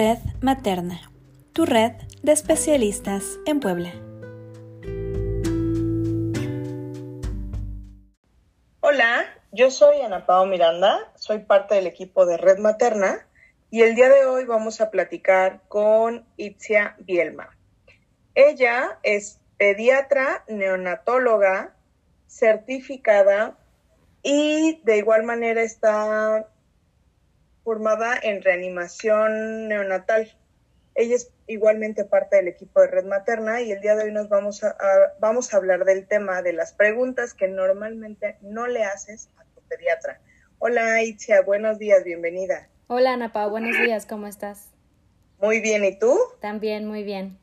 [0.00, 0.98] Red Materna,
[1.52, 1.92] tu red
[2.22, 3.92] de especialistas en Puebla.
[8.80, 13.26] Hola, yo soy Ana Pao Miranda, soy parte del equipo de Red Materna
[13.70, 17.54] y el día de hoy vamos a platicar con Itzia Bielma.
[18.34, 21.76] Ella es pediatra neonatóloga
[22.26, 23.58] certificada
[24.22, 26.48] y de igual manera está
[27.64, 30.34] formada en reanimación neonatal.
[30.94, 34.28] Ella es igualmente parte del equipo de Red Materna y el día de hoy nos
[34.28, 34.76] vamos a,
[35.18, 39.60] vamos a hablar del tema de las preguntas que normalmente no le haces a tu
[39.68, 40.20] pediatra.
[40.58, 42.68] Hola Itzia, buenos días, bienvenida.
[42.88, 44.70] Hola Ana buenos días, ¿cómo estás?
[45.40, 46.18] Muy bien, ¿y tú?
[46.40, 47.38] También, muy bien.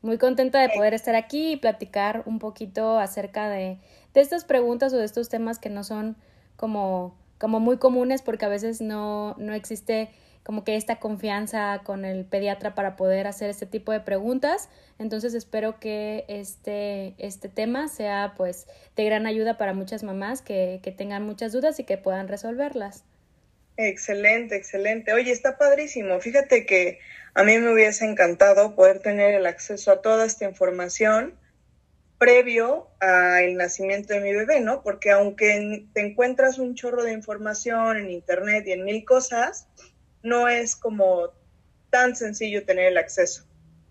[0.00, 3.78] Muy contenta de poder estar aquí y platicar un poquito acerca de,
[4.14, 6.16] de estas preguntas o de estos temas que no son
[6.56, 10.10] como, como muy comunes porque a veces no, no existe
[10.44, 14.68] como que esta confianza con el pediatra para poder hacer este tipo de preguntas.
[15.00, 20.78] Entonces espero que este, este tema sea pues de gran ayuda para muchas mamás que,
[20.84, 23.02] que tengan muchas dudas y que puedan resolverlas.
[23.76, 25.12] Excelente, excelente.
[25.12, 26.20] Oye, está padrísimo.
[26.20, 27.00] Fíjate que
[27.34, 31.34] a mí me hubiese encantado poder tener el acceso a toda esta información
[32.22, 34.84] previo al nacimiento de mi bebé, ¿no?
[34.84, 39.66] Porque aunque te encuentras un chorro de información en internet y en mil cosas,
[40.22, 41.30] no es como
[41.90, 43.42] tan sencillo tener el acceso.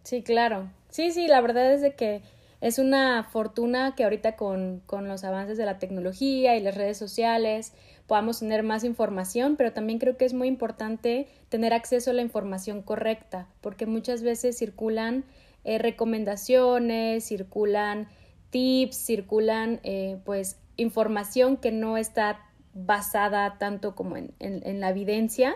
[0.05, 0.71] Sí, claro.
[0.87, 2.21] Sí, sí, la verdad es de que
[2.61, 6.97] es una fortuna que ahorita con, con los avances de la tecnología y las redes
[6.97, 7.73] sociales
[8.07, 12.21] podamos tener más información, pero también creo que es muy importante tener acceso a la
[12.21, 15.25] información correcta, porque muchas veces circulan
[15.65, 18.07] eh, recomendaciones, circulan
[18.51, 22.39] tips, circulan eh, pues información que no está
[22.73, 25.55] basada tanto como en, en, la evidencia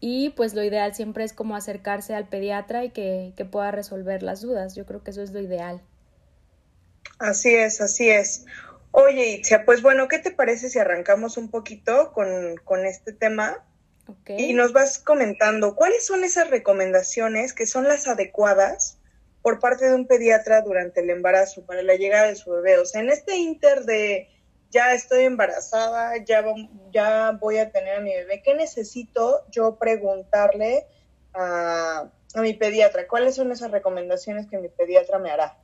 [0.00, 4.22] y pues lo ideal siempre es como acercarse al pediatra y que, que pueda resolver
[4.22, 4.74] las dudas.
[4.74, 5.80] Yo creo que eso es lo ideal.
[7.18, 8.44] Así es, así es.
[8.90, 13.64] Oye, Itzia, pues bueno, ¿qué te parece si arrancamos un poquito con, este tema?
[14.26, 18.98] Y nos vas comentando cuáles son esas recomendaciones que son las adecuadas
[19.42, 22.78] por parte de un pediatra durante el embarazo para la llegada de su bebé.
[22.78, 24.28] O sea, en este inter de
[24.70, 26.44] ya estoy embarazada, ya,
[26.92, 30.86] ya voy a tener a mi bebé, ¿qué necesito yo preguntarle
[31.32, 33.06] a, a mi pediatra?
[33.08, 35.58] ¿Cuáles son esas recomendaciones que mi pediatra me hará?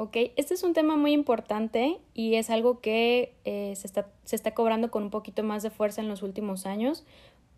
[0.00, 4.36] Ok, este es un tema muy importante y es algo que eh, se, está, se,
[4.36, 7.04] está, cobrando con un poquito más de fuerza en los últimos años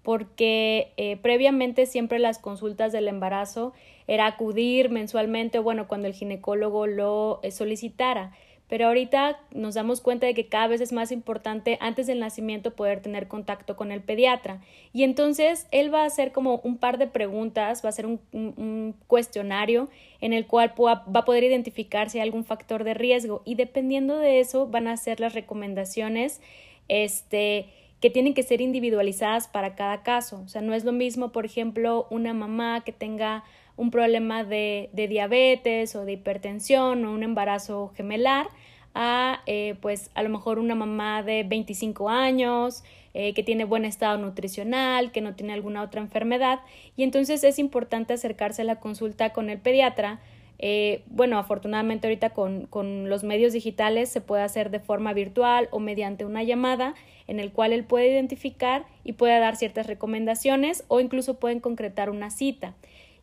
[0.02, 3.72] porque eh, previamente siempre las consultas del embarazo
[4.06, 8.32] era acudir mensualmente, bueno, cuando el ginecólogo lo eh, solicitara
[8.70, 12.70] pero ahorita nos damos cuenta de que cada vez es más importante antes del nacimiento
[12.70, 14.62] poder tener contacto con el pediatra.
[14.92, 18.94] Y entonces él va a hacer como un par de preguntas, va a hacer un,
[19.08, 19.88] cuestionario
[20.20, 24.18] en el cual va a poder identificar si hay algún factor de riesgo y dependiendo
[24.18, 26.40] de eso van a ser las recomendaciones
[26.86, 27.66] este,
[28.00, 30.42] que tienen que ser individualizadas para cada caso.
[30.44, 33.44] O sea, no es lo mismo, por ejemplo, una mamá que tenga
[33.76, 38.48] un problema de, diabetes o de hipertensión o un embarazo gemelar
[38.94, 42.82] a eh, pues a lo mejor una mamá de 25 años
[43.14, 46.60] eh, que tiene buen estado nutricional, que no tiene alguna otra enfermedad
[46.96, 50.20] y entonces es importante acercarse a la consulta con el pediatra.
[50.62, 55.68] Eh, bueno, afortunadamente ahorita con, con los medios digitales se puede hacer de forma virtual
[55.70, 56.94] o mediante una llamada
[57.26, 62.10] en el cual él puede identificar y puede dar ciertas recomendaciones o incluso pueden concretar
[62.10, 62.74] una cita.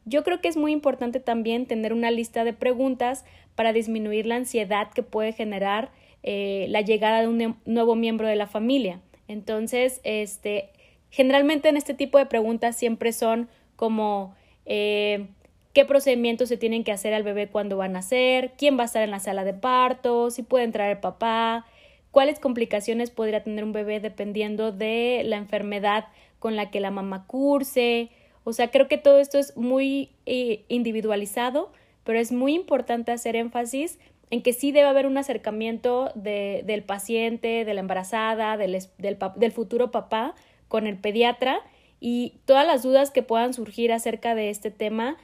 [0.05, 3.23] Yo creo que es muy importante también tener una lista de preguntas
[3.53, 5.91] para disminuir la ansiedad que puede generar
[6.23, 8.99] eh, la llegada de un nuevo miembro de la familia.
[9.27, 10.69] Entonces, este,
[11.11, 14.33] generalmente en este tipo de preguntas siempre son como
[14.65, 15.27] eh,
[15.77, 18.85] qué procedimientos se tienen que hacer al bebé cuando va a nacer, quién va a
[18.87, 21.67] estar en la sala de parto, si puede entrar el papá,
[22.09, 26.05] cuáles complicaciones podría tener un bebé dependiendo de la enfermedad
[26.39, 28.09] con la que la mamá curse,
[28.43, 31.71] o sea, creo que todo esto es muy eh, individualizado,
[32.03, 33.99] pero es muy importante hacer énfasis
[34.31, 39.19] en que sí debe haber un acercamiento de, del paciente, de la embarazada, del, del,
[39.35, 40.33] del futuro papá
[40.69, 41.61] con el pediatra
[41.99, 45.17] y todas las dudas que puedan surgir acerca de este tema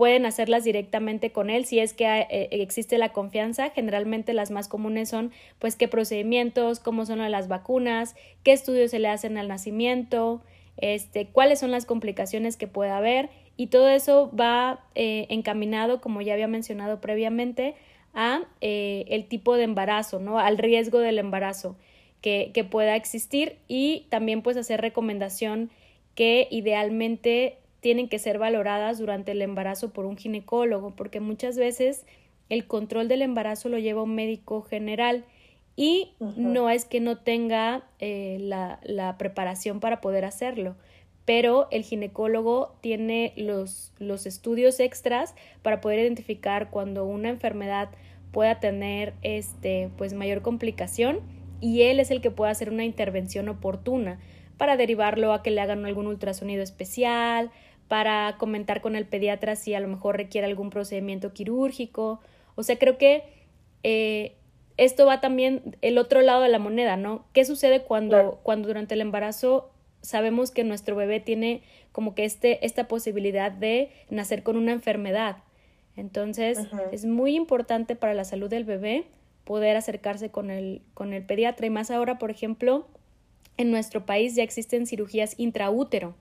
[0.00, 3.68] pueden hacerlas directamente con él si es que eh, existe la confianza.
[3.68, 8.98] Generalmente las más comunes son pues qué procedimientos, cómo son las vacunas, qué estudios se
[8.98, 10.40] le hacen al nacimiento,
[10.78, 16.22] este, cuáles son las complicaciones que puede haber y todo eso va eh, encaminado, como
[16.22, 17.74] ya había mencionado previamente,
[18.14, 20.38] a eh, el tipo de embarazo, ¿no?
[20.38, 21.76] Al riesgo del embarazo
[22.22, 25.68] que, que pueda existir y también pues hacer recomendación
[26.14, 32.04] que idealmente tienen que ser valoradas durante el embarazo por un ginecólogo, porque muchas veces
[32.48, 35.24] el control del embarazo lo lleva un médico general
[35.76, 40.76] y no es que no tenga eh, la, la, preparación para poder hacerlo,
[41.24, 47.88] pero el ginecólogo tiene los, los estudios extras para poder identificar cuando una enfermedad
[48.32, 51.20] pueda tener este, pues mayor complicación
[51.60, 54.18] y él es el que puede hacer una intervención oportuna
[54.56, 57.50] para derivarlo a que le hagan algún ultrasonido especial,
[57.90, 62.20] para comentar con el pediatra si a lo mejor requiere algún procedimiento quirúrgico.
[62.54, 63.24] O sea, creo que
[63.82, 64.36] eh,
[64.76, 67.24] esto va también el otro lado de la moneda, ¿no?
[67.32, 69.72] ¿Qué sucede cuando, cuando durante el embarazo
[70.02, 75.38] sabemos que nuestro bebé tiene como que este, esta posibilidad de nacer con una enfermedad?
[75.96, 76.60] Entonces,
[76.92, 79.06] es muy importante para la salud del bebé
[79.42, 82.86] poder acercarse con el, con el pediatra y más ahora, por ejemplo,
[83.56, 86.14] en nuestro país ya existen cirugías intraútero.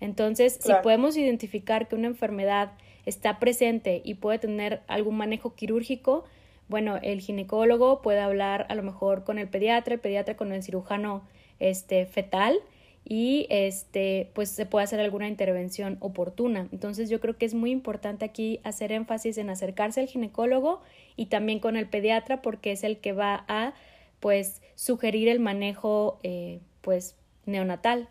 [0.00, 2.72] Entonces, si podemos identificar que una enfermedad
[3.06, 6.24] está presente y puede tener algún manejo quirúrgico,
[6.68, 10.62] bueno, el ginecólogo puede hablar a lo mejor con el pediatra, el pediatra con el
[10.62, 11.22] cirujano
[11.60, 12.60] este, fetal
[13.08, 16.68] y este pues se puede hacer alguna intervención oportuna.
[16.72, 20.80] Entonces yo creo que es muy importante aquí hacer énfasis en acercarse al ginecólogo
[21.14, 23.74] y también con el pediatra porque es el que va a
[24.18, 27.14] pues sugerir el manejo eh, pues
[27.44, 28.08] neonatal.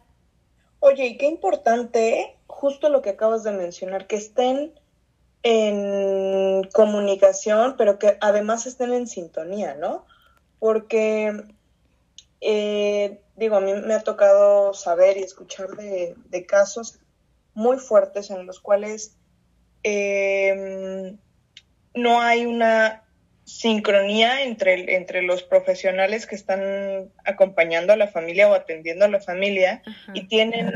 [0.87, 4.71] Oye, y qué importante, justo lo que acabas de mencionar, que estén
[5.41, 10.05] en comunicación, pero que además estén en sintonía, ¿no?
[10.59, 11.43] Porque
[12.39, 16.99] eh, digo, a mí me ha tocado saber y escuchar de, casos
[17.55, 19.17] muy fuertes en los cuales
[19.81, 21.17] em,
[21.95, 23.04] no hay una
[23.45, 29.21] sincronía entre, entre los profesionales que están acompañando a la familia o atendiendo a la
[29.21, 29.83] familia
[30.13, 30.73] y tienen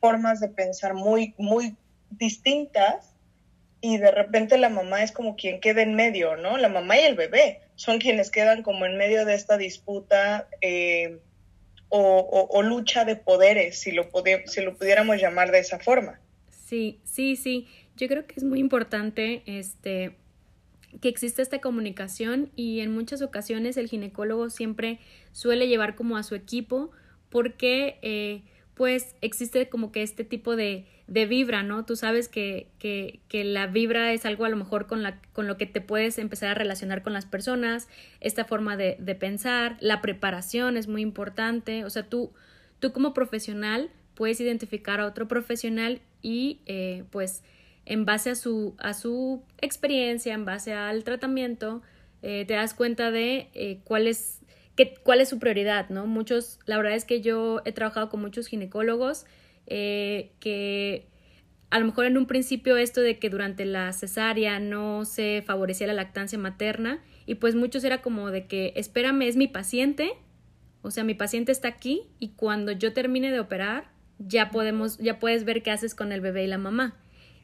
[0.00, 1.76] formas de pensar muy, muy
[2.10, 3.14] distintas
[3.80, 6.58] y de repente la mamá es como quien queda en medio, ¿no?
[6.58, 11.18] La mamá y el bebé son quienes quedan como en medio de esta disputa eh,
[11.88, 14.10] o, lucha de poderes, si lo,
[14.46, 16.20] si lo pudiéramos llamar de esa forma.
[16.50, 17.66] Sí, sí, sí.
[17.96, 20.12] Yo creo que es muy importante este,
[21.00, 24.98] que exista esta comunicación y en muchas ocasiones el ginecólogo siempre
[25.32, 26.90] suele llevar como a su equipo
[27.30, 28.42] porque eh,
[28.74, 31.84] pues existe como que este tipo de, de vibra, ¿no?
[31.84, 35.46] Tú sabes que, que, que, la vibra es algo a lo mejor con, la, con
[35.46, 37.88] lo que te puedes empezar a relacionar con las personas,
[38.20, 42.32] esta forma de, de pensar, la preparación es muy importante, o sea, tú,
[42.78, 47.42] tú como profesional puedes identificar a otro profesional y eh, pues
[47.88, 51.82] en base a su, a su experiencia, en base al tratamiento,
[52.20, 54.40] eh, te das cuenta de eh, cuál es
[55.02, 56.06] cuál es su prioridad, ¿no?
[56.06, 59.26] Muchos, la verdad es que yo he trabajado con muchos ginecólogos
[59.66, 61.08] eh, que
[61.70, 65.88] a lo mejor en un principio esto de que durante la cesárea no se favorecía
[65.88, 70.12] la lactancia materna y pues muchos era como de que espérame, es mi paciente,
[70.82, 75.18] o sea, mi paciente está aquí y cuando yo termine de operar ya podemos, ya
[75.18, 76.96] puedes ver qué haces con el bebé y la mamá.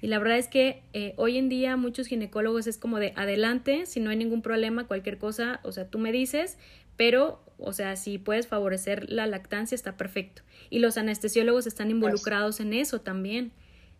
[0.04, 3.86] Y la verdad es que eh, hoy en día muchos ginecólogos es como de adelante,
[3.86, 6.58] si no hay ningún problema, cualquier cosa, o sea, tú me dices,
[6.98, 10.42] pero, o sea, si puedes favorecer la lactancia, está perfecto.
[10.68, 13.52] Y los anestesiólogos están involucrados en eso también.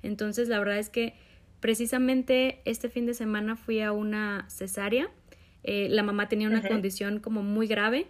[0.03, 1.15] Entonces, la verdad es que
[1.61, 5.09] precisamente este fin de semana fui a una cesárea.
[5.63, 8.09] Eh, la mamá tenía una condición como muy grave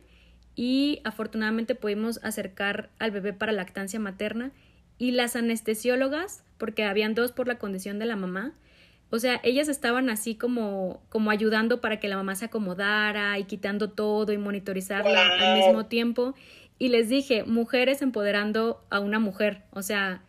[0.56, 4.50] y afortunadamente pudimos acercar al bebé para lactancia materna
[4.98, 8.54] y las anestesiólogas, porque habían dos por la condición de la mamá,
[9.14, 13.44] o sea, ellas estaban así como, como ayudando para que la mamá se acomodara y
[13.44, 16.34] quitando todo y monitorizarla al mismo tiempo.
[16.78, 19.62] Y les dije, mujeres empoderando a una mujer.
[19.70, 20.24] O sea,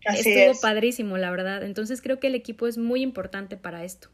[0.00, 1.62] estuvo padrísimo, la verdad.
[1.62, 4.08] Entonces creo que el equipo es muy importante para esto.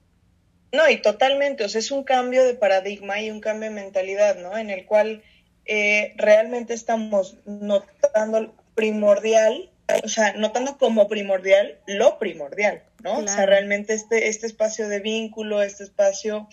[0.73, 1.65] No, y totalmente.
[1.65, 4.59] O sea, es un cambio de paradigma y un cambio de mentalidad, ¿no?
[4.59, 5.23] En el cual
[5.65, 9.71] eh, realmente estamos notando primordial
[10.03, 13.19] o sea, notando como primordial lo primordial, ¿no?
[13.19, 16.49] O sea, realmente este, este espacio de vínculo, este espacio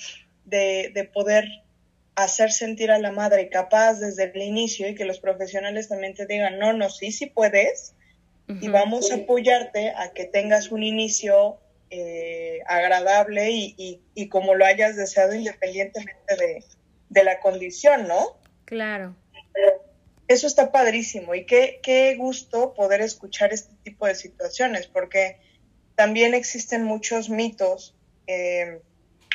[0.46, 1.46] de, de poder
[2.16, 6.26] hacer sentir a la madre capaz desde el inicio y que los profesionales también te
[6.26, 7.94] digan, no, no, sí, sí puedes
[8.62, 11.60] y vamos a apoyarte a que tengas un inicio
[11.92, 16.64] eh, agradable y, y, como lo hayas deseado independientemente de,
[17.10, 18.40] de la condición, ¿no?
[18.66, 19.16] Claro
[20.30, 25.40] eso está padrísimo y qué, qué gusto poder escuchar este tipo de situaciones, porque
[25.96, 27.96] también existen muchos mitos
[28.28, 28.80] eh,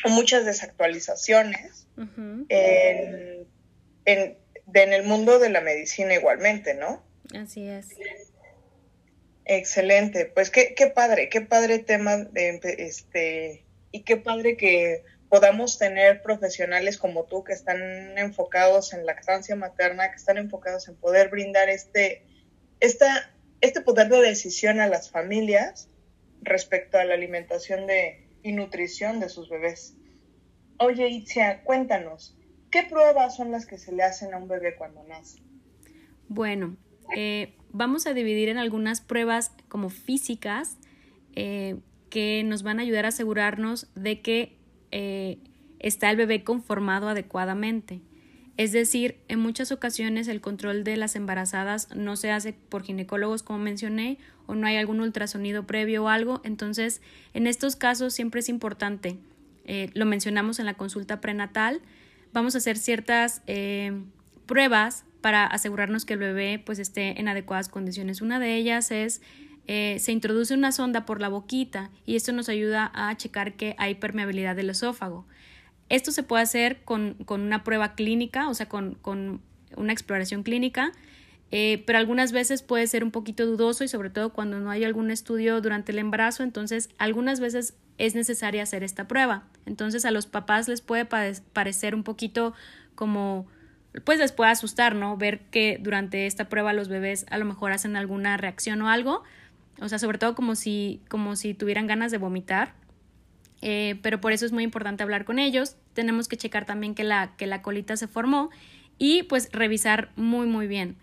[0.04, 4.38] o muchas desactualizaciones en, en,
[4.72, 7.02] en, el mundo de la medicina igualmente, ¿no?
[7.36, 7.88] Así es.
[9.46, 15.02] Excelente, pues qué, qué padre, qué padre tema de este y qué padre que
[15.34, 20.94] podamos tener profesionales como tú que están enfocados en lactancia materna, que están enfocados en
[20.94, 22.24] poder brindar este,
[22.78, 25.88] esta, este poder de decisión a las familias
[26.40, 29.96] respecto a la alimentación de, y nutrición de sus bebés.
[30.78, 32.38] Oye, Itzia, cuéntanos,
[32.70, 35.40] ¿qué pruebas son las que se le hacen a un bebé cuando nace?
[36.28, 36.76] Bueno,
[37.16, 40.78] eh, vamos a dividir en algunas pruebas como físicas
[41.34, 44.62] eh, que nos van a ayudar a asegurarnos de que
[44.96, 45.38] eh,
[45.80, 48.00] está el bebé conformado adecuadamente.
[48.56, 53.42] Es decir, en muchas ocasiones el control de las embarazadas no se hace por ginecólogos
[53.42, 56.40] como mencioné o no hay algún ultrasonido previo o algo.
[56.44, 57.02] Entonces,
[57.34, 59.18] en estos casos siempre es importante,
[59.64, 61.80] eh, lo mencionamos en la consulta prenatal,
[62.32, 64.00] vamos a hacer ciertas eh,
[64.46, 68.22] pruebas para asegurarnos que el bebé pues esté en adecuadas condiciones.
[68.22, 69.22] Una de ellas es
[69.66, 73.74] eh, se introduce una sonda por la boquita y esto nos ayuda a checar que
[73.78, 75.26] hay permeabilidad del esófago.
[75.88, 78.98] Esto se puede hacer con, una prueba clínica, o sea, con,
[79.76, 80.92] una exploración clínica,
[81.50, 84.84] eh, pero algunas veces puede ser un poquito dudoso y sobre todo cuando no hay
[84.84, 89.44] algún estudio durante el embarazo, entonces algunas veces es necesaria hacer esta prueba.
[89.66, 92.54] Entonces a los papás les puede parecer un poquito
[92.94, 93.46] como
[94.04, 95.16] pues les puede asustar, ¿no?
[95.16, 99.22] Ver que durante esta prueba los bebés a lo mejor hacen alguna reacción o algo,
[99.80, 102.74] o sea, sobre todo como si, como si tuvieran ganas de vomitar.
[103.62, 105.76] Eh, pero por eso es muy importante hablar con ellos.
[105.94, 108.50] Tenemos que checar también que la, que la colita se formó
[108.98, 110.96] y pues revisar muy muy bien.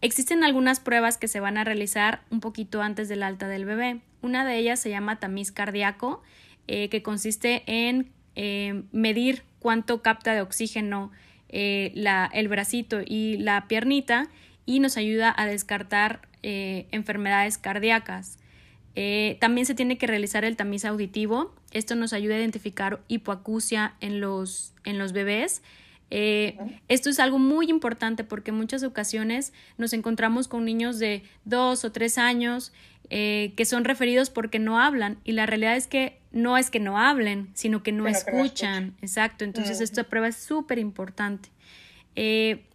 [0.00, 4.00] Existen algunas pruebas que se van a realizar un poquito antes del alta del bebé.
[4.22, 6.22] Una de ellas se llama tamiz cardíaco,
[6.66, 11.10] eh, que consiste en eh, medir cuánto capta de oxígeno
[11.50, 14.28] la, el bracito y la piernita
[14.66, 18.38] y nos ayuda a descartar enfermedades cardíacas.
[19.00, 21.54] Eh, también se tiene que realizar el tamiz auditivo.
[21.70, 25.62] Esto nos ayuda a identificar hipoacusia en los, en los bebés.
[26.10, 31.22] Eh, esto es algo muy importante porque en muchas ocasiones nos encontramos con niños de
[31.44, 32.72] dos o tres años
[33.08, 36.80] eh, que son referidos porque no hablan y la realidad es que no es que
[36.80, 38.96] no hablen, sino que no, escuchan.
[39.00, 41.50] Exacto, entonces esta prueba es súper importante.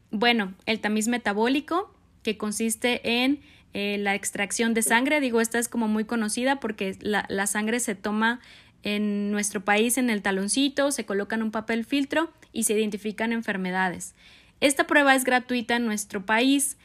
[0.09, 1.92] bueno, el tamiz metabólico
[2.23, 3.41] que consiste en
[3.73, 7.79] eh, la extracción de sangre, digo, esta es como muy conocida porque la, la sangre
[7.79, 8.39] se toma
[8.83, 13.31] en nuestro país en el taloncito, se coloca en un papel filtro y se identifican
[13.31, 14.13] enfermedades.
[14.59, 16.77] Esta prueba es gratuita en nuestro país.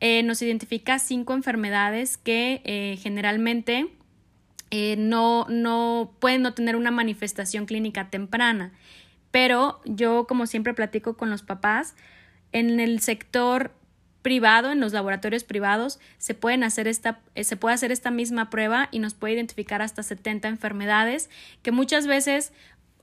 [0.00, 3.88] Eh, nos identifica cinco enfermedades que eh, generalmente
[4.98, 8.72] no, no pueden no tener una manifestación clínica temprana.
[9.30, 11.94] Pero yo, como siempre platico con los papás,
[12.50, 13.72] en el sector
[14.24, 18.48] privado, en los laboratorios privados, se, pueden hacer esta, eh, se puede hacer esta misma
[18.48, 21.28] prueba y nos puede identificar hasta 70 enfermedades
[21.62, 22.54] que muchas veces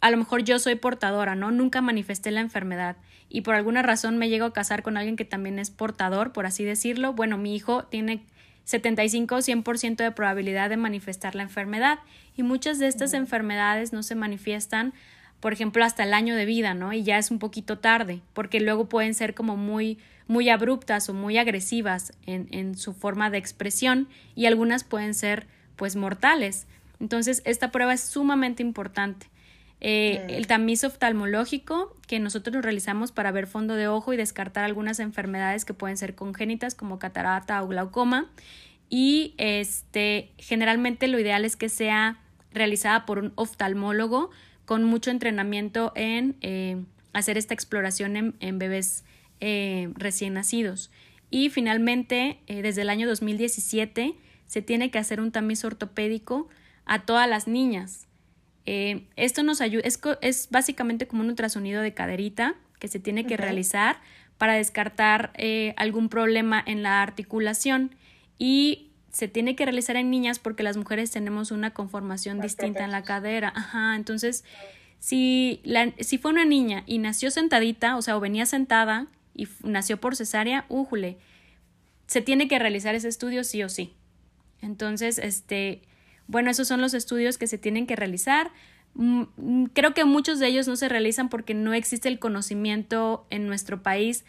[0.01, 1.51] a lo mejor yo soy portadora, ¿no?
[1.51, 2.97] Nunca manifesté la enfermedad
[3.29, 6.47] y por alguna razón me llego a casar con alguien que también es portador, por
[6.47, 7.13] así decirlo.
[7.13, 8.25] Bueno, mi hijo tiene
[8.63, 11.99] 75 o 100% de probabilidad de manifestar la enfermedad
[12.35, 14.93] y muchas de estas enfermedades no se manifiestan
[15.41, 16.93] por ejemplo, hasta el año de vida, ¿no?
[16.93, 21.13] Y ya es un poquito tarde, porque luego pueden ser como muy, muy abruptas o
[21.13, 26.67] muy agresivas en, en su forma de expresión y algunas pueden ser, pues, mortales.
[27.01, 29.27] Entonces, esta prueba es sumamente importante.
[29.83, 34.63] Eh, el tamiz oftalmológico que nosotros lo realizamos para ver fondo de ojo y descartar
[34.63, 38.29] algunas enfermedades que pueden ser congénitas como catarata o glaucoma
[38.91, 42.19] y este generalmente lo ideal es que sea
[42.53, 44.29] realizada por un oftalmólogo
[44.71, 49.03] con mucho entrenamiento en eh, hacer esta exploración en, bebés
[49.41, 50.91] eh, recién nacidos.
[51.29, 54.15] Y finalmente, eh, desde el año 2017,
[54.47, 56.47] se tiene que hacer un tamiz ortopédico
[56.85, 58.07] a todas las niñas.
[58.63, 59.83] esto nos ayuda,
[60.21, 63.99] es, básicamente como un ultrasonido de caderita que se tiene que realizar
[64.37, 65.33] para descartar
[65.75, 67.93] algún problema en la articulación
[68.39, 72.91] y se tiene que realizar en niñas porque las mujeres tenemos una conformación distinta en
[72.91, 73.51] la cadera.
[73.55, 74.43] Ajá, entonces,
[74.99, 79.47] si, la, si fue una niña y nació sentadita, o sea, o venía sentada y
[79.63, 81.17] nació por cesárea, újule,
[82.07, 83.93] se tiene que realizar ese estudio sí o sí.
[84.61, 85.81] Entonces, este,
[86.27, 88.51] bueno, esos son los estudios que se tienen que realizar.
[88.93, 93.25] Mm, mm, creo que muchos de ellos no se realizan porque no existe el conocimiento
[93.29, 94.23] en nuestro país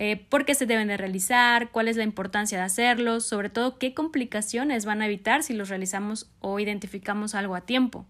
[0.00, 3.78] eh, por qué se deben de realizar, cuál es la importancia de hacerlos, sobre todo
[3.78, 8.06] qué complicaciones van a evitar si los realizamos o identificamos algo a tiempo.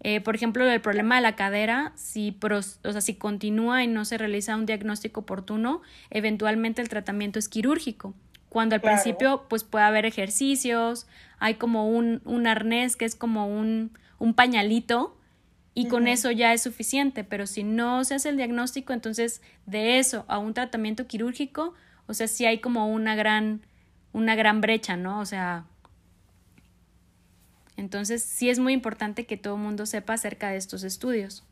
[0.00, 4.06] Eh, por ejemplo, el problema de la cadera, si, o sea, si continúa y no
[4.06, 8.14] se realiza un diagnóstico oportuno, eventualmente el tratamiento es quirúrgico
[8.48, 11.06] Cuando al principio pues puede haber ejercicios,
[11.38, 15.14] hay como un, un arnés que es como un, un pañalito
[15.74, 19.98] y con eso ya es suficiente, pero si no se hace el diagnóstico, entonces de
[19.98, 21.74] eso a un tratamiento quirúrgico,
[22.06, 23.62] o sea, sí hay como una gran,
[24.12, 25.20] una gran brecha, ¿no?
[25.20, 25.64] O sea,
[27.76, 31.44] entonces sí es muy importante que todo el mundo sepa acerca de estos estudios.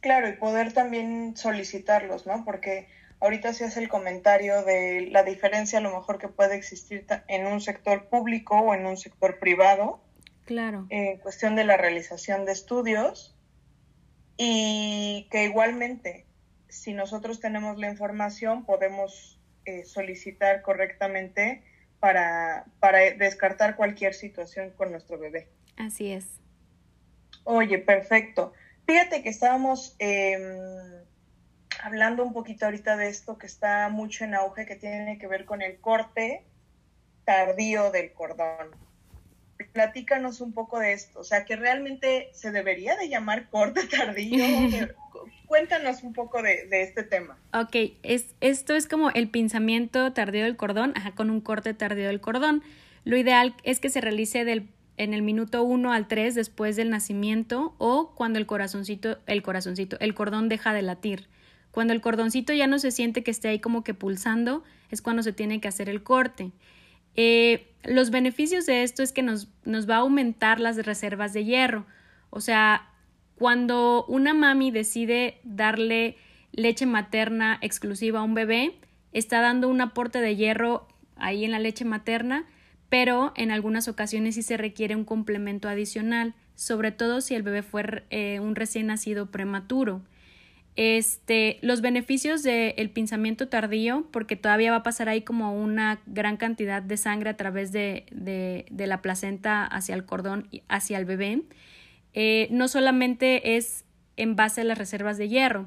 [0.00, 2.44] Claro, y poder también solicitarlos, ¿no?
[2.44, 2.88] Porque
[3.20, 7.46] ahorita se hace el comentario de la diferencia a lo mejor que puede existir en
[7.46, 10.02] un sector público o en un sector privado.
[10.44, 10.86] Claro.
[10.90, 13.35] En cuestión de la realización de estudios.
[14.36, 16.26] Y que igualmente,
[16.68, 21.62] si nosotros tenemos la información, podemos eh, solicitar correctamente
[22.00, 25.48] para, para descartar cualquier situación con nuestro bebé.
[25.76, 26.40] Así es.
[27.44, 28.52] Oye, perfecto.
[28.86, 30.40] Fíjate que estábamos em,
[31.82, 35.44] hablando un poquito ahorita de esto que está mucho en auge, que tiene que ver
[35.44, 36.44] con el corte
[37.24, 38.70] tardío del cordón.
[39.72, 44.44] Platícanos un poco de esto, o sea, que realmente se debería de llamar corte tardío.
[45.46, 47.38] Cuéntanos un poco de, este tema.
[47.52, 52.08] Ok, es, esto es como el pinzamiento tardío del cordón, ajá, con un corte tardío
[52.08, 52.62] del cordón.
[53.04, 56.90] Lo ideal es que se realice del en el minuto 1 al 3 después del
[56.90, 61.28] nacimiento o cuando el corazoncito, el corazoncito, el cordón deja de latir.
[61.70, 65.22] Cuando el cordoncito ya no se siente que esté ahí como que pulsando, es cuando
[65.22, 66.52] se tiene que hacer el corte.
[67.16, 71.44] Eh, los beneficios de esto es que nos, nos va a aumentar las reservas de
[71.44, 71.86] hierro.
[72.30, 72.88] O sea,
[73.36, 76.16] cuando una mami decide darle
[76.52, 78.74] leche materna exclusiva a un bebé,
[79.12, 82.46] está dando un aporte de hierro ahí en la leche materna
[82.88, 87.62] pero en algunas ocasiones sí se requiere un complemento adicional, sobre todo si el bebé
[87.62, 90.02] fue eh, un recién nacido prematuro.
[90.76, 96.36] Este, los beneficios del pinzamiento tardío, porque todavía va a pasar ahí como una gran
[96.36, 101.42] cantidad de sangre a través de, de, la placenta hacia el cordón, hacia el bebé,
[102.12, 103.84] eh, no solamente es
[104.18, 105.66] en base a las reservas de hierro,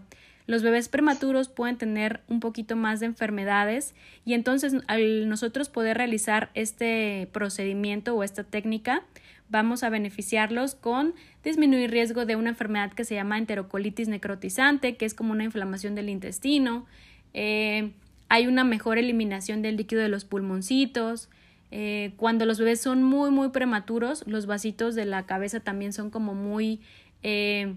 [0.49, 3.93] los bebés prematuros pueden tener un poquito más de enfermedades
[4.25, 9.03] y entonces al nosotros poder realizar este procedimiento o esta técnica,
[9.49, 15.05] vamos a beneficiarlos con disminuir riesgo de una enfermedad que se llama enterocolitis necrotizante, que
[15.05, 16.85] es como una inflamación del intestino.
[17.33, 17.91] Eh,
[18.29, 21.29] hay una mejor eliminación del líquido de los pulmoncitos.
[21.71, 26.09] Eh, cuando los bebés son muy, muy prematuros, los vasitos de la cabeza también son
[26.09, 26.81] como muy
[27.23, 27.75] eh,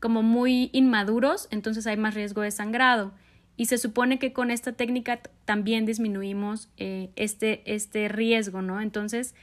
[0.00, 3.12] como muy inmaduros, entonces hay más riesgo de sangrado.
[3.56, 8.80] Y se supone que con esta técnica también disminuimos este, este riesgo, ¿no?
[8.80, 9.36] Entonces,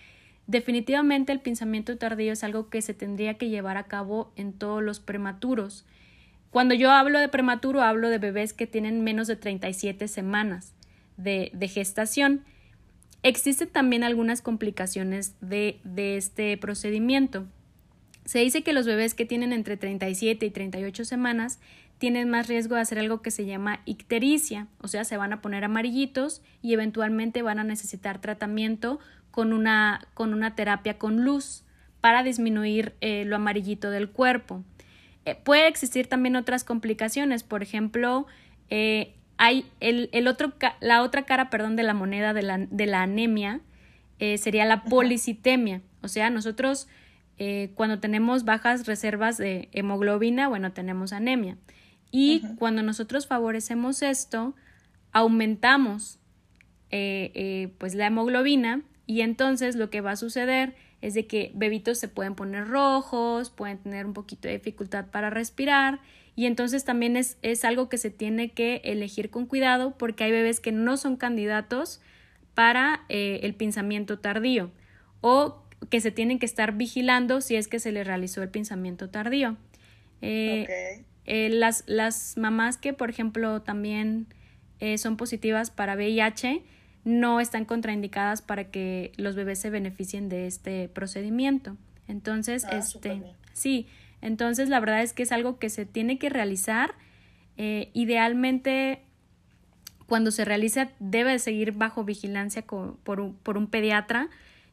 [0.49, 4.81] definitivamente el pensamiento tardío es algo que se tendría que llevar a cabo en todos
[4.81, 5.85] los prematuros.
[6.49, 10.73] Cuando yo hablo de prematuro, hablo de bebés que tienen menos de 37 semanas
[11.17, 12.41] de, gestación.
[13.21, 17.45] Existen también algunas complicaciones de, de este procedimiento.
[18.25, 21.59] Se dice que los bebés que tienen entre 37 y 38 semanas
[21.99, 25.41] tienen más riesgo de hacer algo que se llama ictericia, o sea, se van a
[25.41, 28.99] poner amarillitos y eventualmente van a necesitar tratamiento
[29.39, 31.63] con una, con una terapia con luz
[32.01, 34.65] para disminuir eh, lo amarillito del cuerpo.
[35.23, 38.27] Eh, puede existir también otras complicaciones, por ejemplo,
[38.69, 42.85] eh, hay el, el, otro, la otra cara perdón, de la moneda de la, de
[42.85, 43.61] la anemia
[44.19, 46.89] sería la policitemia, o sea, nosotros
[47.75, 51.55] cuando tenemos bajas reservas de hemoglobina, bueno, tenemos anemia.
[52.11, 54.53] Y cuando nosotros favorecemos esto,
[55.13, 56.19] aumentamos
[56.91, 61.51] eh, eh, pues la hemoglobina y entonces lo que va a suceder es de que
[61.55, 65.99] bebitos se pueden poner rojos, pueden tener un poquito de dificultad para respirar
[66.35, 70.31] y entonces también es, es algo que se tiene que elegir con cuidado porque hay
[70.31, 72.01] bebés que no son candidatos
[72.53, 74.69] para el pensamiento tardío
[75.21, 79.09] o que se tienen que estar vigilando si es que se le realizó el pensamiento
[79.09, 79.57] tardío.
[80.21, 84.27] Eh, eh, las, las, mamás que, por ejemplo, también
[84.79, 86.61] eh, son positivas para VIH
[87.09, 91.75] no están contraindicadas para que los bebés se beneficien de este procedimiento.
[92.07, 93.21] Entonces, ah, este,
[93.53, 93.87] sí,
[94.21, 96.93] entonces la verdad es que es algo que se tiene que realizar.
[97.57, 99.01] idealmente,
[100.05, 104.29] cuando se realiza, debe seguir bajo vigilancia por, un, por un pediatra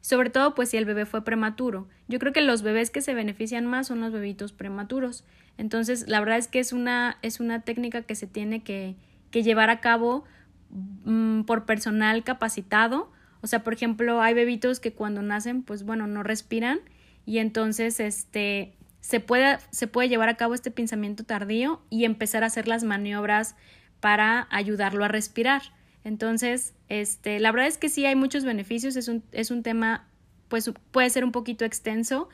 [0.07, 1.89] sobre todo pues si el bebé fue prematuro.
[2.07, 5.25] Yo creo que los bebés que se benefician más son los bebitos prematuros.
[5.59, 8.95] Entonces, la verdad es que es una, es una técnica que se tiene que,
[9.33, 10.23] que llevar a cabo
[10.71, 13.11] mm, por personal capacitado.
[13.41, 16.81] O sea, por ejemplo, hay bebitos que cuando nacen, pues bueno, no respiran
[17.27, 18.75] y entonces este
[19.07, 22.83] se puede, se puede llevar a cabo este pensamiento tardío y empezar a hacer las
[22.83, 23.55] maniobras
[24.01, 25.63] para ayudarlo a respirar.
[26.03, 30.09] Entonces, este, la verdad es que sí hay muchos beneficios, es un, es un tema,
[30.49, 32.29] pues puede ser un poquito extenso.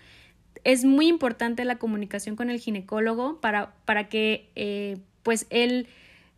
[0.64, 5.88] Es muy importante la comunicación con el ginecólogo para, para que eh, pues él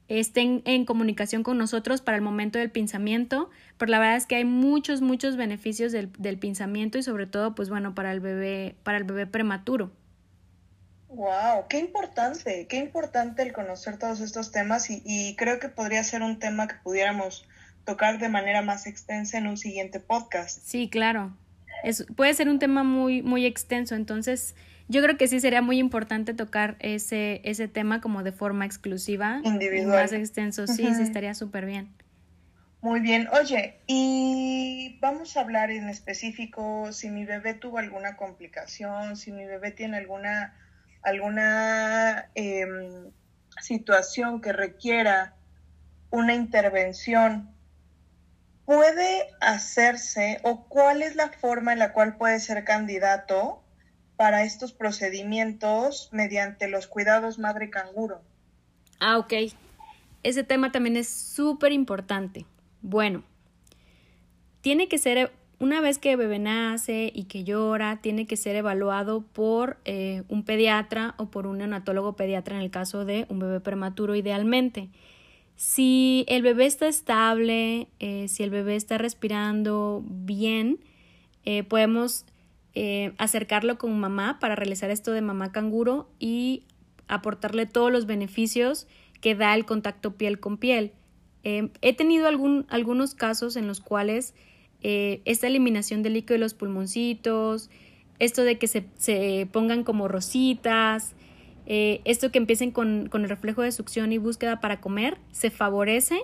[0.08, 4.36] estén en comunicación con nosotros para el momento del pinzamiento, pero la verdad es que
[4.36, 8.76] hay muchos, muchos beneficios del, del pinzamiento y sobre todo, pues bueno, para el bebé,
[8.82, 9.90] para el bebé prematuro.
[11.08, 16.02] Wow, qué importante, qué importante el conocer todos estos temas y, y, creo que podría
[16.02, 17.46] ser un tema que pudiéramos
[17.84, 20.60] tocar de manera más extensa en un siguiente podcast.
[20.64, 21.32] Sí, claro.
[21.84, 24.56] Es, puede ser un tema muy, muy extenso, entonces
[24.88, 29.40] yo creo que sí sería muy importante tocar ese, ese tema como de forma exclusiva.
[29.42, 30.02] Individual.
[30.02, 31.94] Más extenso, sí, sí estaría súper bien.
[32.82, 33.28] Muy bien.
[33.32, 39.46] Oye, y vamos a hablar en específico si mi bebé tuvo alguna complicación, si mi
[39.46, 40.54] bebé tiene alguna,
[41.02, 42.66] alguna eh,
[43.62, 45.34] situación que requiera
[46.10, 47.54] una intervención.
[48.66, 53.63] ¿Puede hacerse o cuál es la forma en la cual puede ser candidato
[54.16, 58.20] para estos procedimientos mediante los cuidados madre canguro.
[59.00, 59.32] Ah, ok.
[60.22, 62.46] Ese tema también es súper importante.
[62.80, 63.24] Bueno,
[64.60, 68.56] tiene que ser, una vez que el bebé nace y que llora, tiene que ser
[68.56, 73.40] evaluado por eh, un pediatra o por un neonatólogo pediatra en el caso de un
[73.40, 74.88] bebé prematuro idealmente.
[75.56, 80.80] Si el bebé está estable, eh, si el bebé está respirando bien,
[81.44, 82.24] eh, podemos
[82.76, 86.64] eh, acercarlo con mamá para realizar esto de mamá canguro y
[87.06, 88.88] aportarle todos los beneficios
[89.20, 90.92] que da el contacto piel con piel.
[91.44, 94.34] Eh, he tenido algún, algunos casos en los cuales
[94.82, 97.70] eh, esta eliminación del líquido de los pulmoncitos,
[98.18, 101.14] esto de que se, se pongan como rositas,
[101.66, 106.18] esto que empiecen con, con el reflejo de succión y búsqueda para comer, se favorece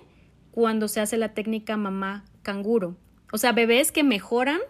[0.51, 2.97] cuando se hace la técnica mamá canguro.
[3.33, 4.61] O sea, bebés que mejoran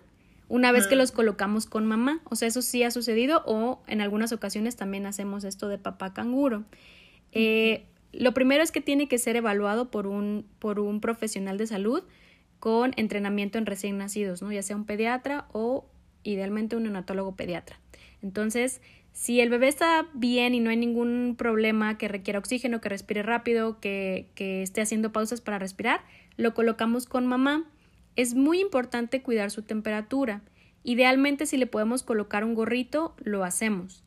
[0.50, 2.20] una vez que los colocamos con mamá.
[2.24, 6.12] O sea, eso sí ha sucedido o en algunas ocasiones también hacemos esto de papá
[6.12, 6.64] canguro.
[7.30, 11.68] Eh, lo primero es que tiene que ser evaluado por un, por un profesional de
[11.68, 12.02] salud
[12.58, 14.50] con entrenamiento en recién nacidos, ¿no?
[14.50, 15.86] ya sea un pediatra o
[16.24, 17.78] idealmente un neonatólogo pediatra.
[18.20, 18.80] Entonces,
[19.12, 23.22] si el bebé está bien y no hay ningún problema que requiera oxígeno, que respire
[23.22, 26.00] rápido, que, que esté haciendo pausas para respirar,
[26.36, 27.66] lo colocamos con mamá
[28.16, 30.42] es muy importante cuidar su temperatura.
[30.82, 34.02] Idealmente si le podemos colocar un gorrito, lo hacemos.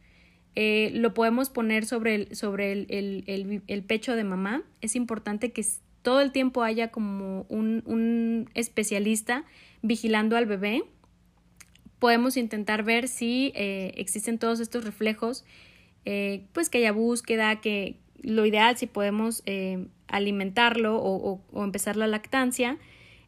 [0.55, 4.63] Eh, lo podemos poner sobre, el, sobre el, pecho de mamá.
[4.81, 5.65] Es importante que
[6.01, 9.45] todo el tiempo haya como un, especialista
[9.81, 10.83] vigilando al bebé.
[11.99, 15.45] Podemos intentar ver si eh, existen todos estos reflejos,
[16.05, 19.43] eh, pues que haya búsqueda, que lo ideal si podemos
[20.07, 22.77] alimentarlo o, o empezar la lactancia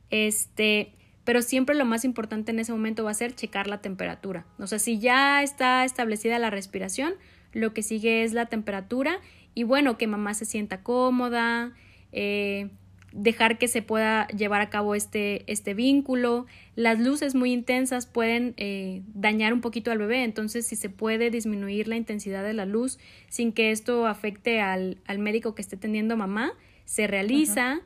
[0.10, 4.46] este, pero siempre lo más importante en ese momento va a ser checar la temperatura.
[4.60, 7.16] O sea, si ya está establecida la respiración,
[7.52, 9.20] lo que sigue es la temperatura
[9.56, 11.74] y bueno, que mamá se sienta cómoda,
[12.12, 12.70] eh,
[13.12, 16.46] dejar que se pueda llevar a cabo este, este vínculo.
[16.76, 21.32] Las luces muy intensas pueden eh, dañar un poquito al bebé, entonces si se puede
[21.32, 25.78] disminuir la intensidad de la luz sin que esto afecte al, al médico que esté
[25.78, 27.82] teniendo mamá, se realiza.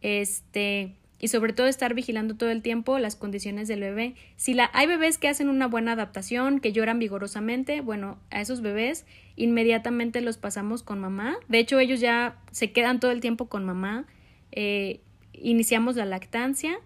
[0.00, 4.14] Este, y sobre todo estar vigilando todo el tiempo las condiciones del bebé.
[4.36, 8.60] Si la, hay bebés que hacen una buena adaptación, que lloran vigorosamente, bueno, a esos
[8.60, 9.04] bebés
[9.36, 11.36] inmediatamente los pasamos con mamá.
[11.48, 14.06] De hecho, ellos ya se quedan todo el tiempo con mamá.
[14.52, 15.00] Eh,
[15.32, 16.78] iniciamos la lactancia,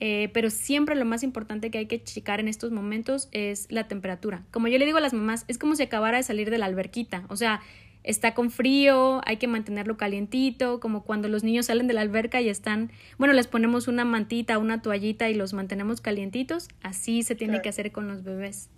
[0.00, 3.86] eh, pero siempre lo más importante que hay que checar en estos momentos es la
[3.86, 4.44] temperatura.
[4.50, 6.66] Como yo le digo a las mamás, es como si acabara de salir de la
[6.66, 7.24] alberquita.
[7.28, 7.60] O sea,
[8.02, 12.40] está con frío, hay que mantenerlo calientito, como cuando los niños salen de la alberca
[12.40, 17.34] y están, bueno, les ponemos una mantita, una toallita y los mantenemos calientitos, así se
[17.34, 18.68] tiene que hacer con los bebés.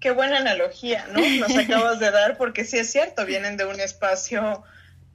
[0.00, 1.20] Qué buena analogía, ¿no?
[1.40, 4.62] Nos acabas de dar, porque sí es cierto, vienen de un espacio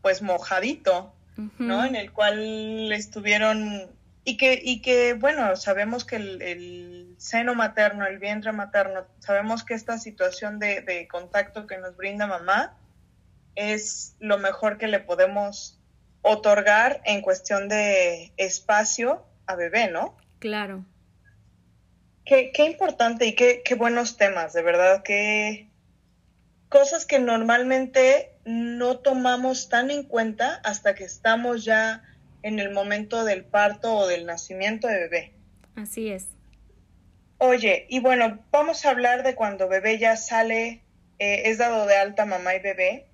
[0.01, 1.13] pues mojadito,
[1.59, 1.85] ¿no?
[1.85, 3.89] En el cual estuvieron
[4.23, 9.73] y que, y que bueno, sabemos que el, seno materno, el vientre materno, sabemos que
[9.73, 12.77] esta situación de, de contacto que nos brinda mamá,
[13.57, 15.79] es lo mejor que le podemos
[16.21, 20.15] otorgar en cuestión de espacio a bebé, ¿no?
[20.39, 20.85] Claro.
[22.23, 25.69] Qué, qué importante y qué, qué, buenos temas, de verdad, que
[26.69, 32.03] cosas que normalmente no tomamos tan en cuenta hasta que estamos ya
[32.43, 35.33] en el momento del parto o del nacimiento de bebé.
[35.75, 36.27] Así es.
[37.39, 40.83] Oye, y bueno, vamos a hablar de cuando bebé ya sale,
[41.17, 43.06] eh, es dado de alta mamá y bebé.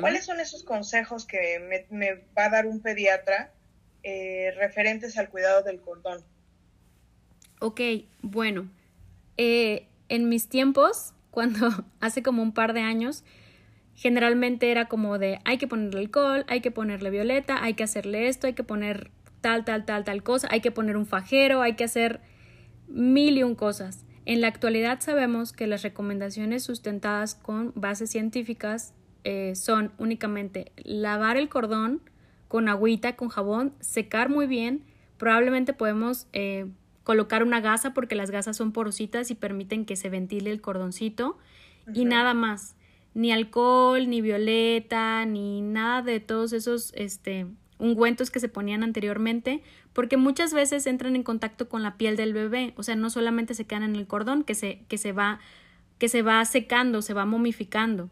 [0.00, 3.52] ¿Cuáles son esos consejos que me, va a dar un pediatra
[4.02, 6.24] eh, referentes al cuidado del cordón.
[7.60, 7.80] Ok,
[8.22, 8.70] bueno,
[9.36, 13.24] eh, en mis tiempos, cuando hace como un par de años,
[13.94, 18.28] generalmente era como de hay que ponerle alcohol, hay que ponerle violeta, hay que hacerle
[18.28, 19.10] esto, hay que poner
[19.42, 22.20] tal, tal, tal, tal cosa, hay que poner un fajero, hay que hacer
[22.88, 24.06] mil y un cosas.
[24.24, 31.36] En la actualidad sabemos que las recomendaciones sustentadas con bases científicas eh, son únicamente lavar
[31.36, 32.00] el cordón
[32.48, 34.84] con agüita, con jabón, secar muy bien.
[35.18, 36.66] Probablemente podemos eh,
[37.04, 41.38] colocar una gasa porque las gasas son porositas y permiten que se ventile el cordoncito
[41.94, 42.74] y nada más.
[43.14, 47.46] Ni alcohol, ni violeta, ni nada de todos esos este,
[47.80, 52.32] ungüentos que se ponían anteriormente, porque muchas veces entran en contacto con la piel del
[52.32, 55.40] bebé, o sea, no solamente se quedan en el cordón, que se, que se, va,
[55.98, 58.10] que se va secando, se va momificando.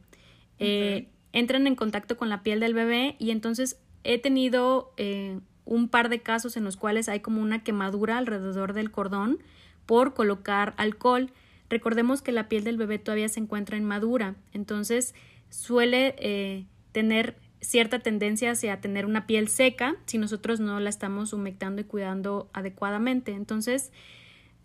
[0.59, 5.89] Eh, entran en contacto con la piel del bebé y entonces he tenido eh, un
[5.89, 9.39] par de casos en los cuales hay como una quemadura alrededor del cordón
[9.87, 11.31] por colocar alcohol.
[11.69, 15.15] Recordemos que la piel del bebé todavía se encuentra inmadura, entonces
[15.51, 21.33] suele eh, tener cierta tendencia hacia tener una piel seca si nosotros no la estamos
[21.33, 23.33] humectando y cuidando adecuadamente.
[23.33, 23.93] Entonces,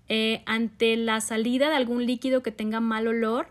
[0.10, 3.48] eh, ante la salida de algún líquido que tenga mal olor,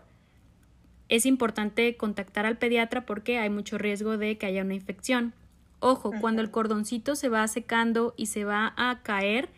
[1.09, 5.33] es importante contactar al pediatra porque hay mucho riesgo de que haya una infección.
[5.79, 9.49] Ojo, cuando el cordoncito se va secando y se va a caer,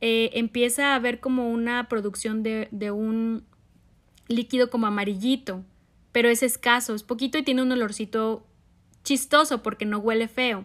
[0.00, 3.44] eh, empieza a haber como una producción de, de un
[4.26, 5.64] líquido como amarillito,
[6.10, 8.44] pero es escaso, es poquito y tiene un olorcito
[9.04, 10.64] chistoso porque no huele feo.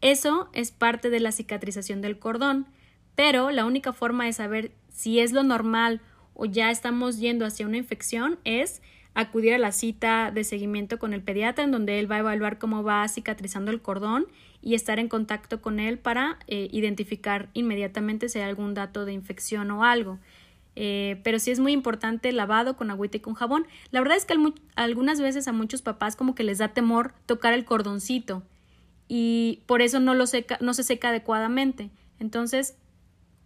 [0.00, 2.66] Eso es parte de la cicatrización del cordón,
[3.14, 6.00] pero la única forma de saber si es lo normal
[6.34, 8.82] o ya estamos yendo hacia una infección es
[9.14, 12.58] acudir a la cita de seguimiento con el pediatra en donde él va a evaluar
[12.58, 14.26] cómo va cicatrizando el cordón
[14.62, 19.12] y estar en contacto con él para eh, identificar inmediatamente si hay algún dato de
[19.12, 20.18] infección o algo.
[20.74, 23.66] Eh, pero sí es muy importante lavado con agüita y con jabón.
[23.90, 24.34] La verdad es que
[24.76, 28.42] algunas veces a muchos papás como que les da temor tocar el cordoncito
[29.08, 31.90] y por eso no, lo seca, no se seca adecuadamente.
[32.18, 32.76] Entonces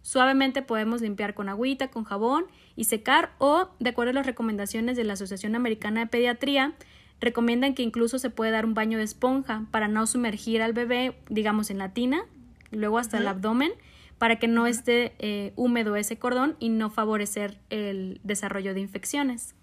[0.07, 2.45] Suavemente podemos limpiar con agüita, con jabón
[2.77, 6.75] y secar o, de acuerdo a las recomendaciones de la Asociación Americana de Pediatría,
[7.19, 11.15] recomiendan que incluso se puede dar un baño de esponja para no sumergir al bebé,
[11.27, 12.23] digamos, en la tina,
[12.69, 13.71] luego hasta el abdomen,
[14.19, 19.55] para que no esté eh, húmedo ese cordón y no favorecer el desarrollo de infecciones.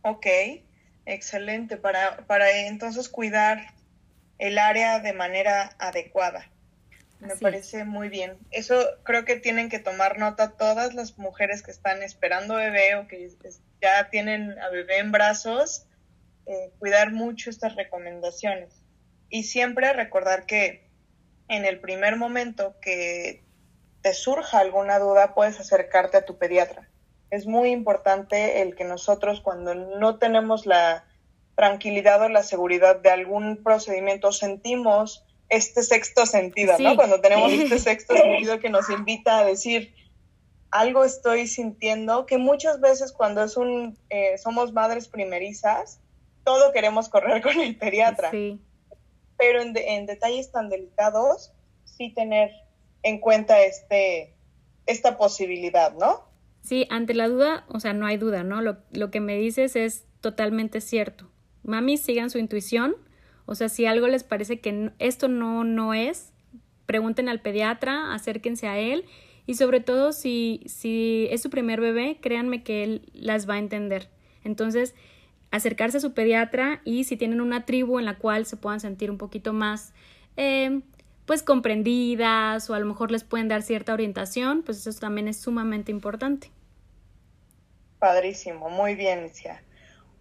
[0.00, 0.26] Ok,
[1.04, 3.74] excelente, para, para entonces cuidar
[4.38, 6.50] el área de manera adecuada.
[7.20, 8.36] Me parece muy bien.
[8.50, 13.08] Eso creo que tienen que tomar nota todas las mujeres que están esperando bebé o
[13.08, 13.30] que
[13.80, 15.86] ya tienen a bebé en brazos,
[16.46, 18.70] eh, cuidar mucho estas recomendaciones.
[19.30, 20.88] Y siempre recordar que
[21.48, 23.42] en el primer momento que
[24.02, 26.88] te surja alguna duda, puedes acercarte a tu pediatra.
[27.30, 31.04] Es muy importante el que nosotros cuando no tenemos la
[31.56, 35.23] tranquilidad o la seguridad de algún procedimiento, sentimos
[35.56, 36.96] este sexto sentido, ¿no?
[36.96, 39.94] Cuando tenemos este sexto sentido que nos invita a decir,
[40.70, 46.00] algo estoy sintiendo, que muchas veces cuando es un, eh, somos madres primerizas,
[46.42, 48.30] todo queremos correr con el pediatra.
[48.30, 48.60] Sí.
[49.38, 51.52] Pero en, en, detalles tan delicados,
[51.84, 52.50] sí tener
[53.02, 54.34] en cuenta este,
[54.86, 56.24] esta posibilidad, ¿no?
[56.62, 58.62] Sí, ante la duda, o sea, no hay duda, ¿no?
[58.62, 61.30] Lo, lo que me dices es totalmente cierto.
[61.62, 62.96] Mami, sigan su intuición,
[63.46, 66.32] o sea, si algo les parece que esto no, no es,
[66.86, 69.04] pregunten al pediatra, acérquense a él
[69.46, 73.58] y sobre todo si, si es su primer bebé, créanme que él las va a
[73.58, 74.08] entender.
[74.42, 74.94] Entonces,
[75.50, 79.10] acercarse a su pediatra y si tienen una tribu en la cual se puedan sentir
[79.10, 79.92] un poquito más,
[80.36, 80.80] eh,
[81.26, 85.38] pues comprendidas o a lo mejor les pueden dar cierta orientación, pues eso también es
[85.38, 86.50] sumamente importante.
[87.98, 89.62] Padrísimo, muy bien, Cia.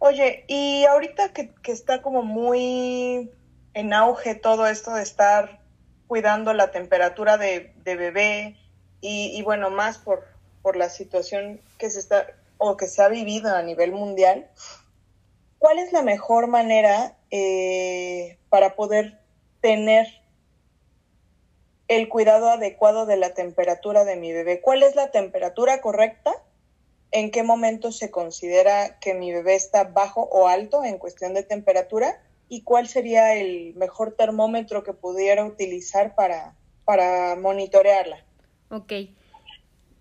[0.05, 3.31] Oye, y ahorita que, está como muy
[3.73, 5.61] en auge todo esto de estar
[6.07, 8.57] cuidando la temperatura de, bebé
[8.99, 10.25] y, bueno, más por,
[10.61, 14.49] por la situación que se está o que se ha vivido a nivel mundial,
[15.57, 19.21] ¿cuál es la mejor manera eh, para poder
[19.61, 20.05] tener
[21.87, 24.59] el cuidado adecuado de la temperatura de mi bebé?
[24.59, 26.33] ¿Cuál es la temperatura correcta
[27.13, 31.43] en qué momento se considera que mi bebé está bajo o alto en cuestión de
[31.43, 38.25] temperatura y cuál sería el mejor termómetro que pudiera utilizar para, para monitorearla.
[38.69, 38.91] Ok.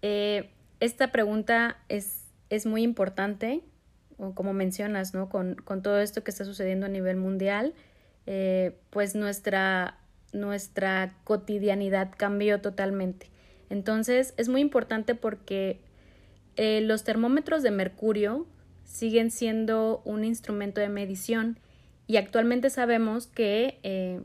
[0.02, 3.60] Eh, esta pregunta es, es muy importante,
[4.34, 5.28] como mencionas, ¿no?
[5.28, 7.74] Con, todo esto que está sucediendo a nivel mundial,
[8.26, 9.98] eh, pues nuestra
[10.32, 13.30] nuestra cotidianidad cambió totalmente.
[13.70, 15.80] Entonces es muy importante porque
[16.56, 18.46] eh, los termómetros de mercurio
[18.84, 21.58] siguen siendo un instrumento de medición
[22.06, 24.20] y actualmente sabemos que eh,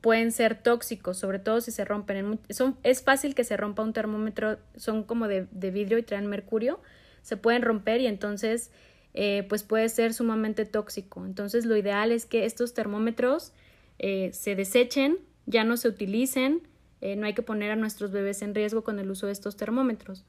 [0.00, 2.38] pueden ser tóxicos, sobre todo si se rompen.
[2.50, 6.80] son, es fácil que se rompa un termómetro, son como de, vidrio y traen mercurio,
[7.22, 8.70] se pueden romper y entonces
[9.14, 11.24] eh, pues puede ser sumamente tóxico.
[11.24, 13.52] Entonces lo ideal es que estos termómetros
[13.98, 16.68] eh, se desechen, ya no se utilicen,
[17.16, 20.24] no hay que poner a nuestros bebés en riesgo con el uso de estos termómetros.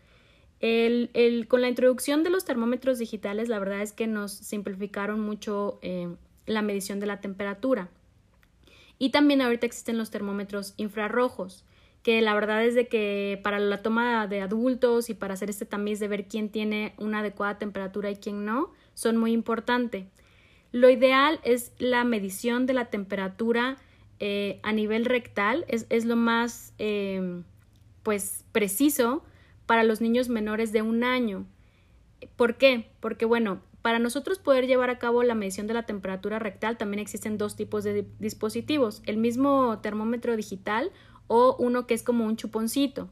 [1.47, 5.79] Con la introducción de los termómetros digitales, la verdad es que nos simplificaron mucho
[6.45, 7.89] la medición de la temperatura.
[8.97, 11.65] Y también ahorita existen los termómetros infrarrojos
[12.03, 15.65] que la verdad es de que para la toma de adultos y para hacer este
[15.65, 20.05] tamiz de ver quién tiene una adecuada temperatura y quién no, son muy importantes.
[20.73, 23.77] Lo ideal es la medición de la temperatura
[24.19, 27.43] eh, a nivel rectal, es, es lo más em,
[28.03, 29.23] pues preciso
[29.65, 31.45] para los niños menores de un año.
[32.35, 32.91] ¿Por qué?
[32.99, 36.99] Porque bueno, para nosotros poder llevar a cabo la medición de la temperatura rectal también
[36.99, 40.91] existen dos tipos de dispositivos, el mismo termómetro digital
[41.27, 43.09] o uno que es como un chuponcito.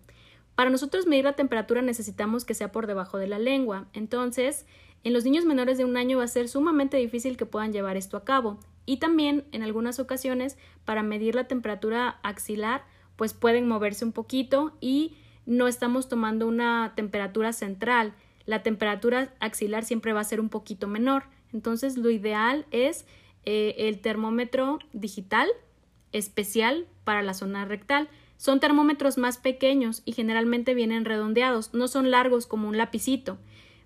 [0.55, 3.87] Para nosotros medir la temperatura necesitamos que sea por debajo de la lengua.
[3.93, 4.65] Entonces,
[5.03, 7.97] en los niños menores de un año va a ser sumamente difícil que puedan llevar
[7.97, 8.59] esto a cabo.
[8.85, 12.83] Y también, en algunas ocasiones, para medir la temperatura axilar,
[13.15, 18.13] pues pueden moverse un poquito y no estamos tomando una temperatura central.
[18.45, 21.23] La temperatura axilar siempre va a ser un poquito menor.
[21.53, 23.05] Entonces, lo ideal es
[23.45, 25.49] eh, el termómetro digital
[26.11, 28.09] especial para la zona rectal.
[28.37, 33.37] Son termómetros más pequeños y generalmente vienen redondeados, no son largos como un lapicito.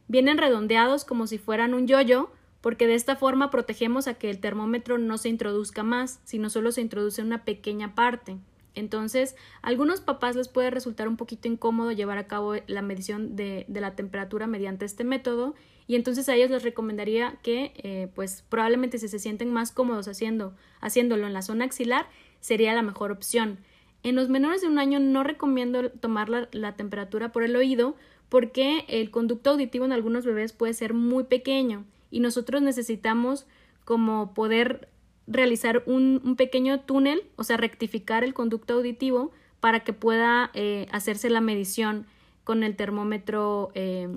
[0.07, 2.29] Vienen redondeados como si fueran un yoyo,
[2.61, 6.71] porque de esta forma protegemos a que el termómetro no se introduzca más, sino solo
[6.71, 8.37] se introduce una pequeña parte.
[8.75, 13.35] Entonces, a algunos papás les puede resultar un poquito incómodo llevar a cabo la medición
[13.35, 15.55] de, la temperatura mediante este método
[15.87, 20.07] y entonces a ellos les recomendaría que, eh, pues probablemente si se sienten más cómodos
[20.07, 22.07] haciendo, haciéndolo en la zona axilar,
[22.39, 23.59] sería la mejor opción.
[24.03, 27.95] En los menores de un año no recomiendo tomar la, la temperatura por el oído
[28.29, 33.45] porque el conducto auditivo en algunos bebés puede ser muy pequeño y nosotros necesitamos
[33.83, 34.89] como poder
[35.27, 40.87] realizar un, un, pequeño túnel, o sea, rectificar el conducto auditivo para que pueda eh,
[40.91, 42.05] hacerse la medición
[42.43, 44.07] con el termómetro eh,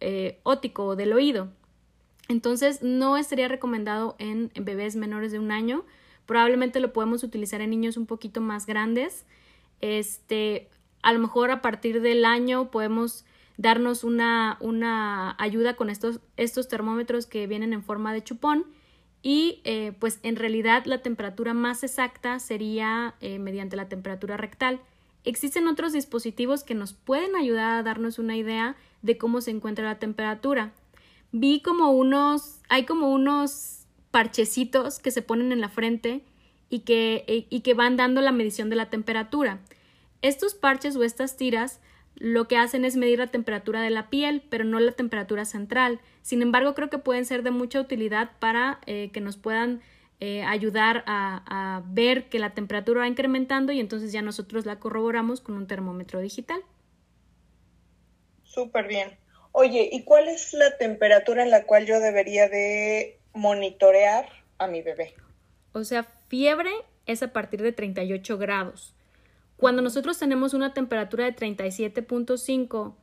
[0.00, 0.38] eh,
[0.96, 1.48] del oído.
[2.28, 5.84] Entonces, no estaría recomendado en, bebés menores de un año.
[6.26, 9.24] Probablemente lo podemos utilizar en niños un poquito más grandes.
[9.80, 10.68] Este,
[11.02, 13.24] a lo mejor a partir del año podemos
[13.56, 18.66] darnos una, una ayuda con estos, estos termómetros que vienen en forma de chupón
[19.22, 24.80] y eh, pues en realidad la temperatura más exacta sería eh, mediante la temperatura rectal.
[25.24, 29.84] Existen otros dispositivos que nos pueden ayudar a darnos una idea de cómo se encuentra
[29.84, 30.72] la temperatura.
[31.30, 36.22] Vi como unos, hay como unos parchecitos que se ponen en la frente
[36.68, 39.60] y que, e, y que van dando la medición de la temperatura.
[40.20, 41.80] Estos parches o estas tiras
[42.16, 46.00] lo que hacen es medir la temperatura de la piel, pero no la temperatura central.
[46.22, 49.80] Sin embargo, creo que pueden ser de mucha utilidad para eh, que nos puedan
[50.20, 54.78] eh, ayudar a, a ver que la temperatura va incrementando y entonces ya nosotros la
[54.78, 56.62] corroboramos con un termómetro digital.
[58.44, 59.18] Súper bien.
[59.50, 64.26] Oye, ¿y cuál es la temperatura en la cual yo debería de monitorear
[64.58, 65.14] a mi bebé?
[65.72, 66.70] O sea, fiebre
[67.06, 68.94] es a partir de 38 grados.
[69.62, 72.96] Cuando nosotros tenemos una temperatura de 37.5,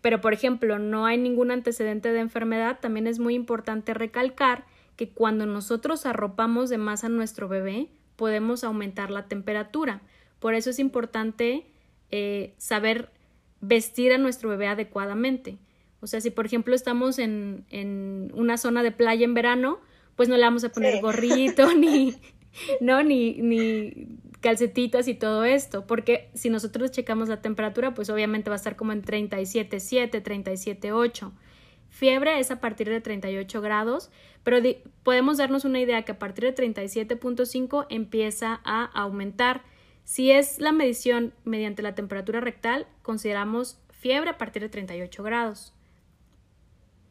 [0.00, 5.08] pero por ejemplo no hay ningún antecedente de enfermedad, también es muy importante recalcar que
[5.08, 10.00] cuando nosotros arropamos de más a nuestro bebé, podemos aumentar la temperatura.
[10.38, 11.66] Por eso es importante
[12.12, 13.10] eh, saber
[13.60, 15.58] vestir a nuestro bebé adecuadamente.
[15.98, 19.80] O sea, si por ejemplo estamos en, en una zona de playa en verano,
[20.14, 22.14] pues no le vamos a poner gorrito ni,
[22.80, 28.48] no, ni, ni calcetitas y todo esto, porque si nosotros checamos la temperatura, pues obviamente
[28.48, 31.32] va a estar como en 37.7, 37.8.
[31.88, 34.08] Fiebre es a partir de 38 grados,
[34.44, 34.58] pero
[35.02, 39.64] podemos darnos una idea que a partir de 37.5 empieza a aumentar
[40.04, 45.74] si es la medición mediante la temperatura rectal, consideramos fiebre a partir de 38 grados.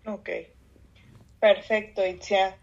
[0.06, 0.30] Ok,
[1.42, 2.58] perfecto, Itzia.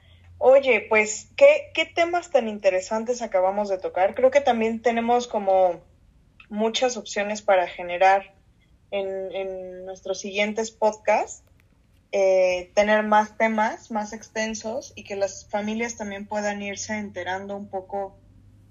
[0.45, 4.17] Oye, pues, ¿qué, ¿qué temas tan interesantes acabamos de tocar?
[4.17, 5.81] Creo que también tenemos como
[6.49, 8.35] muchas opciones para generar
[8.91, 11.45] en, nuestros siguientes podcasts,
[12.11, 17.69] eh, tener más temas más extensos y que las familias también puedan irse enterando un
[17.69, 18.19] poco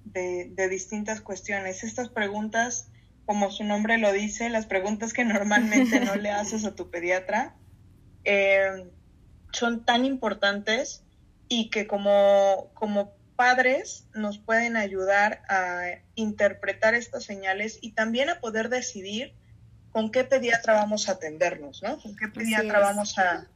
[0.03, 1.85] de, distintas cuestiones.
[1.85, 2.91] Estas preguntas,
[3.25, 7.55] como su nombre lo dice, las preguntas que normalmente no le haces a tu pediatra,
[8.25, 8.91] eh,
[9.53, 11.05] son tan importantes
[11.53, 18.39] y que como, como padres nos pueden ayudar a interpretar estas señales y también a
[18.39, 19.33] poder decidir
[19.91, 21.99] con qué pediatra vamos a atendernos, ¿no?
[21.99, 23.49] Con qué pediatra vamos a,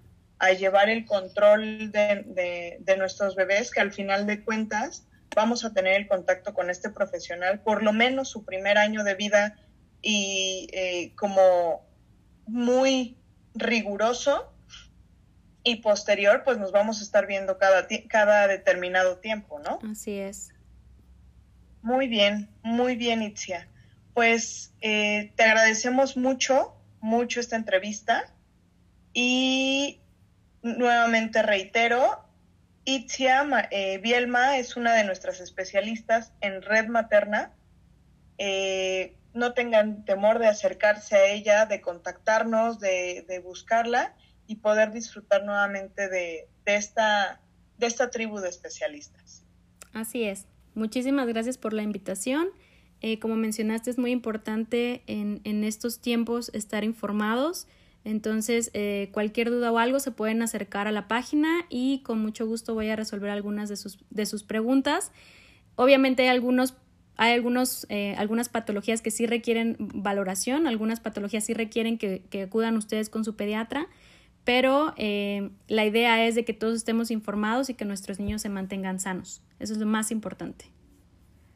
[0.59, 6.09] llevar el control de, nuestros bebés, que al final de cuentas vamos a tener el
[6.09, 9.55] contacto con este profesional por lo menos su primer año de vida
[10.01, 11.85] y eh, como
[12.45, 13.15] muy
[13.53, 14.51] riguroso
[15.65, 19.79] y posterior pues nos vamos a estar viendo cada, cada determinado tiempo, ¿no?
[19.91, 20.53] Así es.
[21.81, 23.67] Muy bien, muy bien, Itzia.
[24.13, 28.31] Pues eh, te agradecemos mucho, mucho esta entrevista
[29.11, 29.99] y
[30.61, 32.23] nuevamente reitero,
[32.85, 37.53] Itzia eh, Bielma es una de nuestras especialistas en red materna.
[38.37, 44.13] Eh, no tengan temor de acercarse a ella, de contactarnos, de, de buscarla
[44.47, 47.41] y poder disfrutar nuevamente de, esta,
[47.77, 49.43] de esta tribu de especialistas.
[49.93, 50.45] Así es.
[50.73, 52.49] Muchísimas gracias por la invitación.
[53.01, 57.67] Eh, como mencionaste, es muy importante en, en, estos tiempos estar informados.
[58.03, 62.45] Entonces, eh, cualquier duda o algo se pueden acercar a la página y con mucho
[62.45, 65.11] gusto voy a resolver algunas de sus, de sus preguntas.
[65.75, 66.75] Obviamente hay algunos
[67.17, 72.43] hay algunos, eh, algunas patologías que sí requieren valoración, algunas patologías sí requieren que, que
[72.43, 73.87] acudan ustedes con su pediatra
[74.45, 78.49] pero eh, la idea es de que todos estemos informados y que nuestros niños se
[78.49, 79.41] mantengan sanos.
[79.59, 80.65] Eso es lo más importante.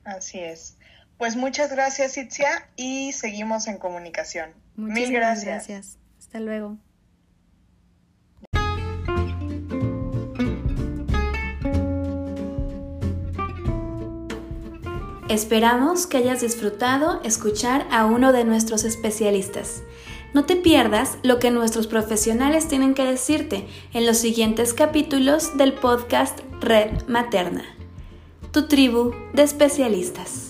[0.04, 0.76] Así es.
[1.18, 4.52] Pues muchas gracias, Itzia, y seguimos en comunicación.
[4.76, 5.68] Mil gracias.
[5.68, 5.98] gracias.
[6.18, 6.78] Hasta luego.
[15.30, 19.84] Esperamos que hayas disfrutado escuchar a uno de nuestros especialistas.
[20.34, 25.74] No te pierdas lo que nuestros profesionales tienen que decirte en los siguientes capítulos del
[25.74, 27.64] podcast Red Materna,
[28.52, 30.49] tu tribu de especialistas.